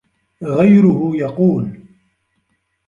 غَيْرُهُ 0.43 1.11
يَقُولُ 1.15 1.73